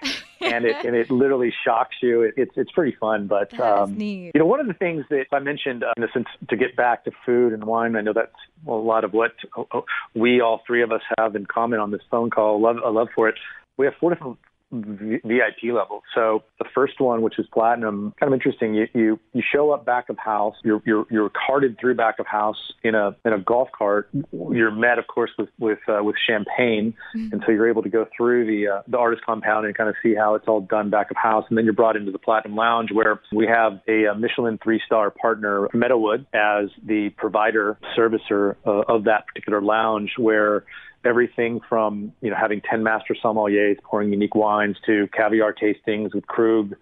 [0.45, 2.21] and it and it literally shocks you.
[2.21, 5.25] It, it's it's pretty fun, but That um, you know, one of the things that
[5.31, 8.13] I mentioned, uh, in a sense, to get back to food and wine, I know
[8.13, 8.35] that's
[8.67, 9.81] a lot of what uh, uh,
[10.13, 12.61] we all three of us have in common on this phone call.
[12.61, 13.35] Love, a love for it.
[13.77, 14.37] We have four different
[14.81, 16.03] VIP level.
[16.13, 18.75] So the first one, which is platinum, kind of interesting.
[18.75, 20.55] You you, you show up back of house.
[20.63, 24.09] You're, you're you're carted through back of house in a in a golf cart.
[24.31, 28.07] You're met, of course, with with uh, with champagne, and so you're able to go
[28.15, 31.11] through the uh, the artist compound and kind of see how it's all done back
[31.11, 31.45] of house.
[31.49, 34.81] And then you're brought into the platinum lounge where we have a, uh Michelin three
[34.85, 40.63] star partner, Meadowood, as the provider servicer uh, of that particular lounge, where
[41.05, 46.27] everything from you know having 10 master sommeliers pouring unique wines to caviar tastings with
[46.27, 46.75] Krug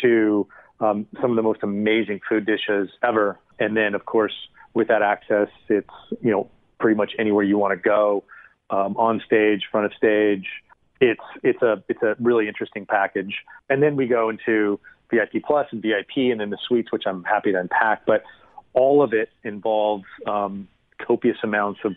[0.00, 0.46] to
[0.80, 3.38] um, some of the most amazing food dishes ever.
[3.58, 4.34] And then, of course,
[4.74, 5.88] with that access, it's
[6.20, 8.24] you know pretty much anywhere you want to go,
[8.70, 10.46] um, on stage, front of stage.
[11.00, 13.34] It's it's a it's a really interesting package.
[13.70, 14.80] And then we go into
[15.10, 18.06] VIP Plus and VIP, and then the suites, which I'm happy to unpack.
[18.06, 18.24] But
[18.72, 20.68] all of it involves um,
[21.06, 21.94] copious amounts of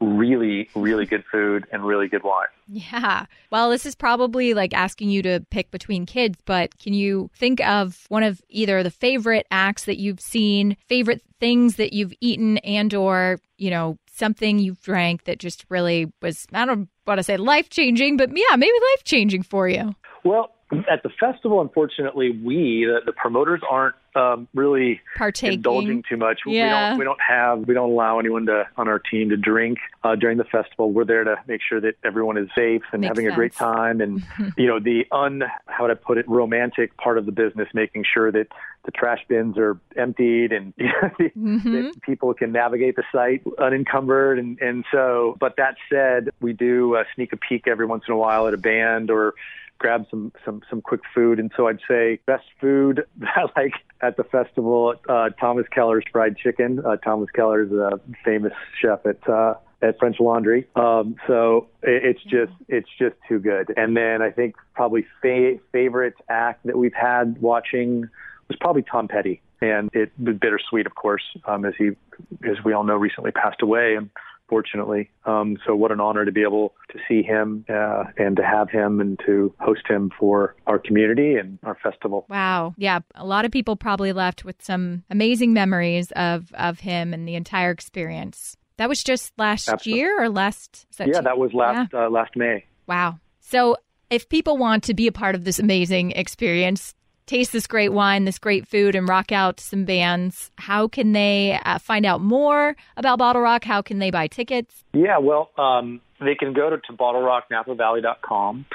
[0.00, 2.46] really, really good food and really good wine.
[2.68, 3.26] Yeah.
[3.50, 7.60] Well, this is probably like asking you to pick between kids, but can you think
[7.66, 12.58] of one of either the favorite acts that you've seen, favorite things that you've eaten
[12.58, 17.24] and or, you know, something you've drank that just really was I don't want to
[17.24, 19.94] say life-changing, but yeah, maybe life-changing for you.
[20.24, 20.50] Well,
[20.90, 25.54] at the festival, unfortunately, we the, the promoters aren't um, really Partaking.
[25.58, 26.40] indulging too much.
[26.44, 26.90] We Yeah.
[26.90, 30.16] don't we don't have we don't allow anyone to on our team to drink uh,
[30.16, 30.90] during the festival.
[30.92, 34.00] We're there to make sure that everyone is safe and Makes having a great time.
[34.00, 34.22] And
[34.56, 38.04] you know the un how would I put it romantic part of the business, making
[38.12, 38.48] sure that
[38.84, 44.38] the trash bins are emptied and that people can navigate the site unencumbered.
[44.38, 48.14] And and so, but that said, we do uh, sneak a peek every once in
[48.14, 49.34] a while at a band or
[49.78, 51.38] grab some some some quick food.
[51.38, 56.36] And so I'd say best food that like at the festival, uh, Thomas Keller's fried
[56.36, 56.80] chicken.
[56.84, 59.28] Uh, Thomas Keller's a famous chef at.
[59.28, 63.72] Uh, at French Laundry, um, so it, it's just it's just too good.
[63.76, 68.08] And then I think probably fa- favorite act that we've had watching
[68.48, 71.90] was probably Tom Petty, and it was bittersweet, of course, um, as he,
[72.42, 73.96] as we all know, recently passed away.
[74.48, 78.42] Unfortunately, um, so what an honor to be able to see him uh, and to
[78.42, 82.24] have him and to host him for our community and our festival.
[82.30, 82.74] Wow.
[82.78, 83.00] Yeah.
[83.14, 87.34] A lot of people probably left with some amazing memories of, of him and the
[87.34, 88.56] entire experience.
[88.78, 90.00] That was just last Absolutely.
[90.00, 90.86] year or last?
[90.92, 92.64] is Yeah, two- that was last uh, last May.
[92.86, 93.18] Wow.
[93.40, 93.76] So
[94.08, 96.94] if people want to be a part of this amazing experience,
[97.28, 101.60] taste this great wine, this great food, and rock out some bands, how can they
[101.64, 103.64] uh, find out more about Bottle Rock?
[103.64, 104.84] How can they buy tickets?
[104.92, 108.66] Yeah, well, um, they can go to, to bottlerocknapavalley.com.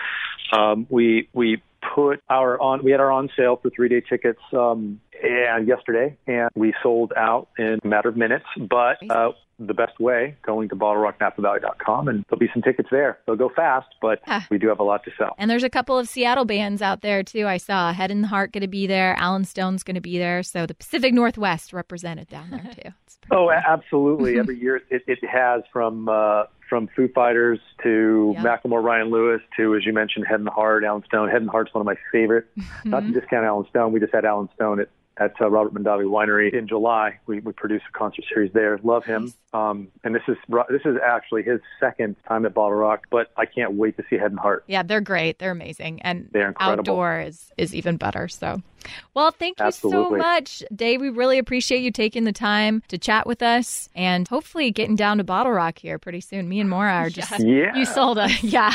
[0.53, 1.61] Um, we we
[1.95, 6.17] put our on we had our on sale for three day tickets um, and yesterday,
[6.27, 8.45] and we sold out in a matter of minutes.
[8.69, 13.19] But uh, the best way going to bottlerocknapavalley.com, and there'll be some tickets there.
[13.25, 14.45] They'll go fast, but Ah.
[14.49, 15.35] we do have a lot to sell.
[15.37, 17.47] And there's a couple of Seattle bands out there too.
[17.47, 19.15] I saw Head and Heart going to be there.
[19.17, 20.43] Allen Stone's going to be there.
[20.43, 22.89] So the Pacific Northwest represented down there too.
[23.31, 23.51] Oh, cool.
[23.51, 24.37] absolutely.
[24.39, 26.43] Every year it, it has from uh,
[26.73, 28.41] from Foo Fighters to Yeah.
[28.43, 31.29] Macklemore, Ryan Lewis to, as you mentioned, Head and Heart, Allen Stone.
[31.29, 32.47] Head and Heart's one of my favorite.
[32.83, 33.91] Not to discount Allen Stone.
[33.93, 37.19] We just had Allen Stone at at uh, Robert Mondavi Winery in July.
[37.27, 38.79] We we produced a concert series there.
[38.81, 39.31] Love him.
[39.53, 40.35] Um, and this is
[40.69, 44.15] this is actually his second time at Bottle Rock, but I can't wait to see
[44.17, 44.63] Head and Heart.
[44.65, 45.37] Yeah, they're great.
[45.37, 46.01] They're amazing.
[46.01, 46.79] And They're incredible.
[46.79, 48.27] outdoor is, is even better.
[48.27, 48.63] So,
[49.13, 51.01] well, thank you so much, Dave.
[51.01, 55.17] We really appreciate you taking the time to chat with us and hopefully getting down
[55.17, 56.49] to Bottle Rock here pretty soon.
[56.49, 58.43] Me and Maura are just, Yeah, You sold us.
[58.43, 58.71] yeah.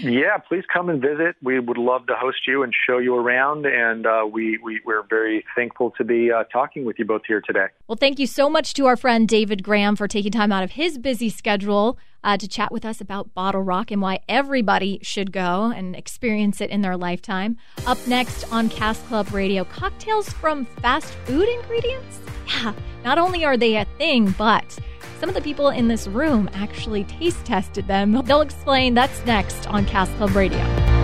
[0.00, 0.38] yeah.
[0.38, 1.36] Please come and visit.
[1.42, 5.02] We would love to host you and show you around, and uh, we we we're
[5.02, 7.66] very thankful to be uh, talking with you both here today.
[7.88, 10.72] Well, thank you so much to our friend David Graham for taking time out of
[10.72, 15.30] his busy schedule uh, to chat with us about Bottle Rock and why everybody should
[15.32, 17.56] go and experience it in their lifetime.
[17.86, 22.20] Up next on Cask Club Radio, cocktails from fast food ingredients?
[22.48, 24.78] Yeah, not only are they a thing, but
[25.20, 28.20] some of the people in this room actually taste tested them.
[28.24, 30.95] They'll explain that's next on Cask Club Radio.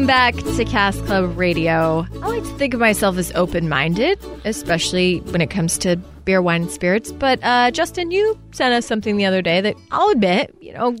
[0.00, 2.06] Welcome back to Cask Club Radio.
[2.22, 6.40] I like to think of myself as open minded, especially when it comes to beer,
[6.40, 7.12] wine, and spirits.
[7.12, 10.96] But uh, Justin, you sent us something the other day that I'll admit, you know,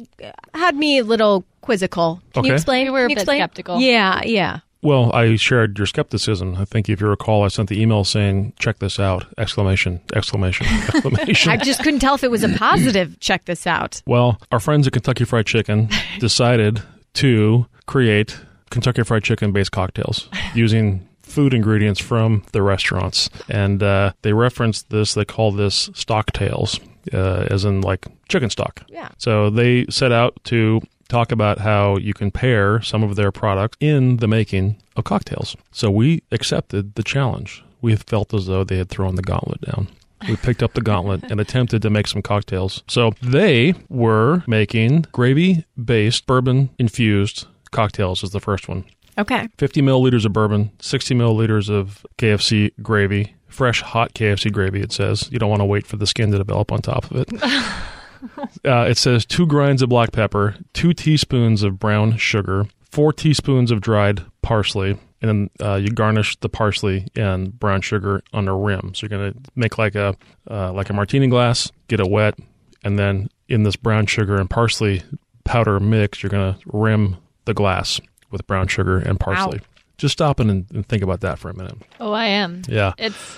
[0.52, 2.20] had me a little quizzical.
[2.34, 2.84] Can you explain?
[2.88, 3.38] We were a Can you bit explain?
[3.38, 3.80] skeptical.
[3.80, 4.60] Yeah, yeah.
[4.82, 6.56] Well, I shared your skepticism.
[6.56, 9.24] I think if you recall, I sent the email saying, check this out!
[9.38, 11.50] Exclamation, exclamation, exclamation.
[11.50, 13.18] I just couldn't tell if it was a positive.
[13.18, 14.02] Check this out.
[14.06, 16.82] Well, our friends at Kentucky Fried Chicken decided
[17.14, 18.36] to create
[18.70, 23.30] Kentucky Fried Chicken based cocktails using food ingredients from the restaurants.
[23.48, 26.80] And uh, they reference this, they call this stock tails,
[27.12, 28.82] uh, as in like chicken stock.
[28.88, 29.08] Yeah.
[29.18, 33.76] So they set out to talk about how you can pair some of their products
[33.80, 35.56] in the making of cocktails.
[35.72, 37.64] So we accepted the challenge.
[37.80, 39.88] We felt as though they had thrown the gauntlet down.
[40.28, 42.82] We picked up the gauntlet and attempted to make some cocktails.
[42.88, 48.84] So they were making gravy based bourbon infused cocktails is the first one.
[49.18, 49.48] Okay.
[49.58, 55.30] 50 milliliters of bourbon, 60 milliliters of KFC gravy, fresh hot KFC gravy, it says.
[55.30, 57.42] You don't want to wait for the skin to develop on top of it.
[58.64, 63.70] uh, it says two grinds of black pepper, two teaspoons of brown sugar, four teaspoons
[63.70, 68.52] of dried parsley, and then uh, you garnish the parsley and brown sugar on the
[68.52, 68.94] rim.
[68.94, 70.16] So you're going to make like a
[70.50, 72.38] uh, like a martini glass, get it wet,
[72.84, 75.02] and then in this brown sugar and parsley
[75.44, 77.16] powder mix, you're going to rim
[77.50, 79.60] the glass with brown sugar and parsley.
[79.98, 81.76] Just stop and, and think about that for a minute.
[81.98, 82.62] Oh, I am.
[82.68, 82.92] Yeah.
[82.96, 83.36] It's.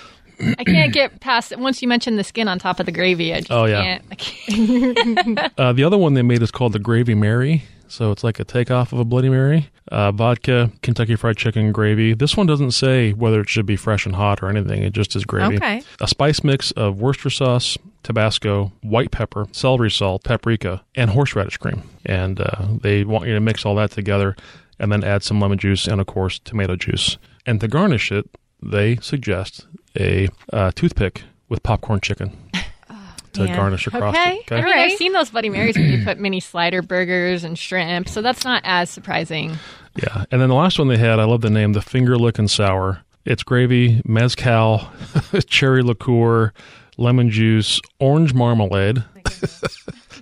[0.59, 1.53] I can't get past.
[1.53, 1.59] it.
[1.59, 3.83] Once you mention the skin on top of the gravy, I just Oh, yeah.
[3.83, 4.05] can't.
[4.11, 5.53] I can't.
[5.59, 7.62] Uh, the other one they made is called the Gravy Mary.
[7.88, 9.68] So it's like a takeoff of a Bloody Mary.
[9.90, 12.14] Uh, vodka, Kentucky Fried Chicken, gravy.
[12.14, 14.83] This one doesn't say whether it should be fresh and hot or anything.
[14.83, 15.57] It just is gravy.
[15.57, 15.83] Okay.
[16.01, 21.83] A spice mix of Worcester sauce, Tabasco, white pepper, celery salt, paprika, and horseradish cream.
[22.05, 24.37] And uh, they want you to mix all that together
[24.79, 27.17] and then add some lemon juice and, of course, tomato juice.
[27.47, 28.29] And to garnish it,
[28.62, 29.67] they suggest
[29.99, 32.37] a uh, toothpick with popcorn chicken
[33.35, 33.57] to man.
[33.57, 34.37] garnish across Okay.
[34.37, 34.53] it.
[34.53, 34.91] I mean, Alright.
[34.93, 38.45] I've seen those Bloody Marys where you put mini slider burgers and shrimp, so that's
[38.45, 39.57] not as surprising.
[39.97, 40.25] Yeah.
[40.31, 43.03] And then the last one they had, I love the name, the finger licking sour.
[43.25, 44.88] It's gravy, mezcal,
[45.47, 46.53] cherry liqueur,
[46.96, 49.05] lemon juice, orange marmalade.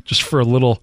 [0.04, 0.76] Just for a little,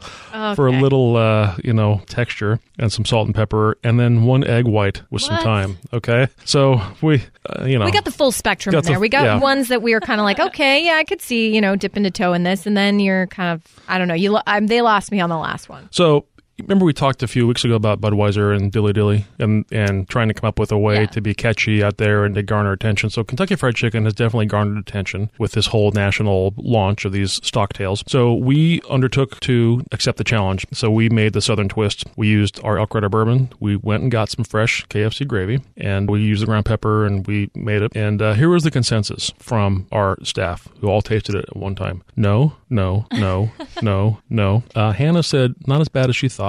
[0.55, 4.43] for a little, uh, you know, texture and some salt and pepper, and then one
[4.45, 5.77] egg white with some thyme.
[5.91, 8.81] Okay, so we, uh, you know, We got the full spectrum there.
[8.81, 9.39] the- we got yeah.
[9.39, 12.05] ones that we were kind of like, okay, yeah, I could see, you know, dipping
[12.05, 14.67] a toe in this, and then you're kind of, I don't know, you, lo- um,
[14.67, 15.89] they lost me on the last one.
[15.91, 16.25] So
[16.59, 20.27] remember we talked a few weeks ago about Budweiser and Dilly Dilly and and trying
[20.27, 21.05] to come up with a way Yeah.
[21.07, 23.09] to be catchy out there and to garner attention.
[23.09, 27.39] So Kentucky Fried Chicken has definitely garnered attention with this whole national launch of these
[27.41, 28.03] stocktails.
[28.09, 30.65] So we undertook to accept the challenge.
[30.73, 32.05] So we made the Southern twist.
[32.15, 33.49] We used our Elk Rider bourbon.
[33.59, 37.25] We went and got some fresh KFC gravy and we used the ground pepper and
[37.27, 37.95] we made it.
[37.95, 41.75] And uh, here was the consensus from our staff who all tasted it at one
[41.75, 42.03] time.
[42.15, 44.63] No, no, no, no, no.
[44.75, 46.46] Uh, Hannah said not as bad as she thought.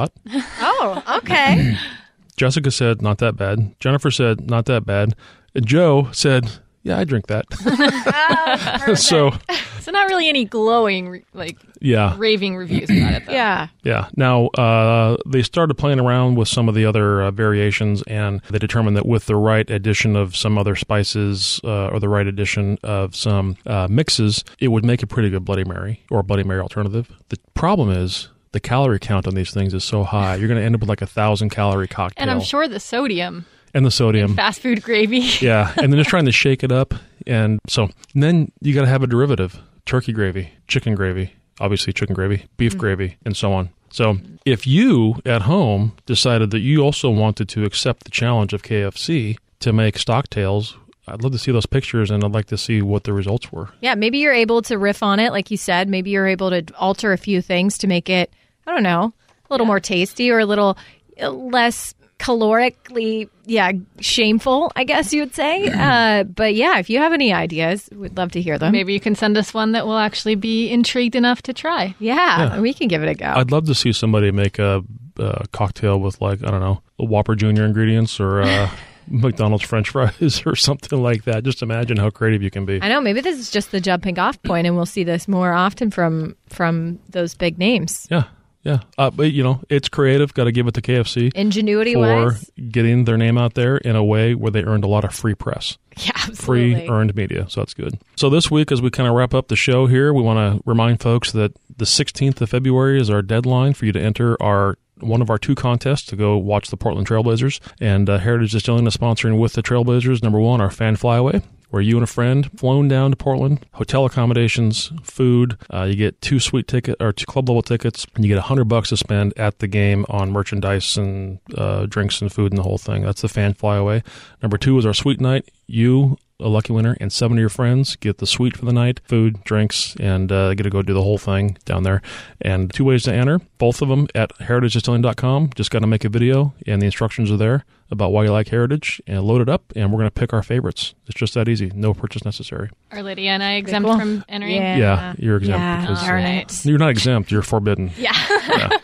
[0.61, 1.77] Oh, okay.
[2.37, 3.75] Jessica said, not that bad.
[3.81, 5.15] Jennifer said, not that bad.
[5.55, 6.51] And Joe said,
[6.85, 7.45] yeah, I drink that.
[8.97, 9.33] so,
[9.81, 13.27] So not really any glowing, like yeah, raving reviews about it.
[13.27, 13.33] Though.
[13.33, 13.69] yeah.
[13.83, 14.09] yeah.
[14.17, 18.59] Now, uh, they started playing around with some of the other uh, variations, and they
[18.59, 22.79] determined that with the right addition of some other spices uh, or the right addition
[22.83, 26.61] of some uh, mixes, it would make a pretty good Bloody Mary or Bloody Mary
[26.61, 27.11] alternative.
[27.31, 30.37] The problem is, the calorie count on these things is so high.
[30.37, 32.23] You're going to end up with like a thousand calorie cocktail.
[32.23, 34.35] And I'm sure the sodium, and the sodium.
[34.35, 35.19] fast food gravy.
[35.41, 36.95] Yeah, and then just trying to shake it up,
[37.27, 37.85] and so
[38.15, 42.47] and then you got to have a derivative: turkey gravy, chicken gravy, obviously chicken gravy,
[42.57, 42.79] beef mm.
[42.79, 43.71] gravy, and so on.
[43.91, 48.63] So if you at home decided that you also wanted to accept the challenge of
[48.63, 52.83] KFC to make stocktails, I'd love to see those pictures, and I'd like to see
[52.83, 53.71] what the results were.
[53.81, 55.89] Yeah, maybe you're able to riff on it, like you said.
[55.89, 58.33] Maybe you're able to alter a few things to make it,
[58.69, 59.15] I don't know,
[59.49, 60.77] a little more tasty or a little
[61.21, 65.73] uh, less calorically, yeah, shameful, I guess you would say.
[65.89, 68.73] Uh, but yeah, if you have any ideas, we'd love to hear them.
[68.73, 71.95] Maybe you can send us one that will actually be intrigued enough to try.
[71.99, 73.27] Yeah, we can give it a go.
[73.27, 74.85] I'd love to see somebody make a,
[75.19, 78.43] a cocktail with like I don't know, a Whopper Junior ingredients or.
[78.43, 78.71] Uh,
[79.11, 81.43] McDonald's French fries or something like that.
[81.43, 82.79] Just imagine how creative you can be.
[82.83, 83.01] I know.
[83.01, 86.37] Maybe this is just the jumping off point, and we'll see this more often from
[86.49, 88.07] from those big names.
[88.11, 88.25] Yeah,
[88.69, 88.81] yeah.
[88.97, 90.35] Uh, but you know, it's creative.
[90.35, 92.37] Got to give it to KFC Ingenuity for
[92.71, 95.35] getting their name out there in a way where they earned a lot of free
[95.35, 96.35] press, yeah, absolutely.
[96.37, 97.47] free earned media.
[97.49, 97.99] So that's good.
[98.17, 100.63] So this week, as we kind of wrap up the show here, we want to
[100.69, 104.77] remind folks that the 16th of February is our deadline for you to enter our
[105.01, 107.61] one of our two contests to go watch the Portland Trailblazers.
[107.81, 110.23] And uh, Heritage Distilling is sponsoring with the Trailblazers.
[110.23, 111.43] Number one, our fan flyaway.
[111.71, 115.59] Where you and a friend flown down to Portland, hotel accommodations, food.
[115.71, 118.43] Uh, you get two suite ticket or two club level tickets, and you get a
[118.43, 122.59] hundred bucks to spend at the game on merchandise and uh, drinks and food and
[122.59, 123.03] the whole thing.
[123.03, 124.03] That's the fan flyaway.
[124.41, 125.51] Number two is our suite night.
[125.67, 129.01] You a lucky winner, and seven of your friends get the suite for the night,
[129.05, 132.01] food, drinks, and uh, get to go do the whole thing down there.
[132.41, 135.51] And two ways to enter, both of them at heritagedistilling.com.
[135.57, 138.49] Just got to make a video, and the instructions are there about why you like
[138.49, 140.95] Heritage, and load it up, and we're going to pick our favorites.
[141.07, 141.71] It's just that easy.
[141.75, 142.71] No purchase necessary.
[142.93, 143.99] Are Lydia and I exempt cool.
[143.99, 144.57] from entering?
[144.57, 144.77] Yeah.
[144.77, 147.31] Yeah, you're exempt Yeah, because darn uh, you're not exempt.
[147.31, 147.91] You're forbidden.
[147.99, 148.79] Yeah.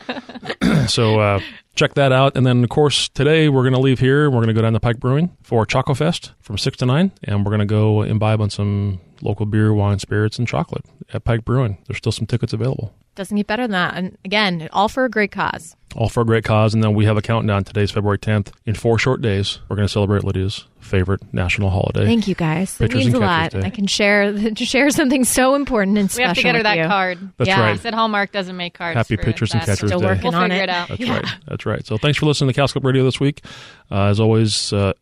[0.88, 1.40] So uh,
[1.74, 2.36] check that out.
[2.36, 4.28] And then, of course, today we're going to leave here.
[4.28, 7.12] We're going to go down to Pike Brewing for Choco Fest from 6 to 9.
[7.24, 11.24] And we're going to go imbibe on some local beer, wine, spirits, and chocolate at
[11.24, 11.78] Pike Brewing.
[11.86, 12.94] There's still some tickets available.
[13.14, 13.94] Doesn't get better than that.
[13.94, 15.76] And again, all for a great cause.
[15.96, 16.74] All for a great cause.
[16.74, 17.64] And then we have a countdown.
[17.64, 18.52] Today's February 10th.
[18.66, 22.04] In four short days, we're going to celebrate Lydia's favorite national holiday.
[22.04, 22.78] Thank you guys.
[22.80, 23.52] It means a lot.
[23.52, 23.62] Day.
[23.62, 26.24] I can share to share something so important and We special.
[26.24, 26.85] We have to get her that you.
[26.87, 27.18] card.
[27.38, 27.61] That's Yeah.
[27.61, 27.72] right.
[27.72, 28.96] He said Hallmark doesn't make cards.
[28.96, 29.62] Happy for Pictures and.
[29.62, 30.07] Catchers Still Day.
[30.07, 30.68] working We'll on figure it.
[30.68, 30.88] it out.
[30.88, 31.14] That's Yeah.
[31.20, 31.26] right.
[31.48, 31.87] That's right.
[31.87, 33.44] So thanks for listening to Cask Club Radio this week.
[33.90, 34.92] Uh, as always, uh,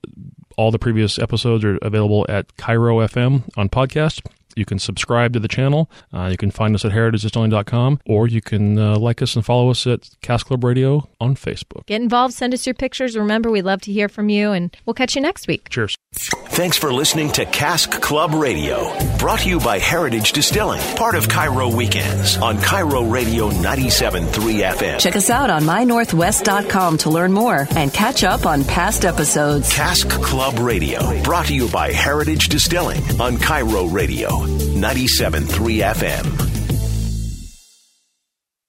[0.58, 4.20] all the previous episodes are available at KIRO FM on podcast.
[4.56, 5.90] You can subscribe to the channel.
[6.12, 9.70] Uh, you can find us at heritagedistilling.com or you can uh, like us and follow
[9.70, 11.86] us at Cask Club Radio on Facebook.
[11.86, 12.34] Get involved.
[12.34, 13.16] Send us your pictures.
[13.16, 15.68] Remember, we'd love to hear from you, and we'll catch you next week.
[15.68, 15.96] Cheers.
[16.14, 21.26] Thanks for listening to Cask Club Radio, brought to you by Heritage Distilling, part of
[21.28, 24.26] KIRO Weekends on KIRO Radio 97.3
[24.72, 25.00] FM.
[25.00, 29.72] Check us out on mynorthwest.com to learn more and catch up on past episodes.
[29.72, 36.51] Cask Club Radio, brought to you by Heritage Distilling on KIRO Radio 97.3 FM.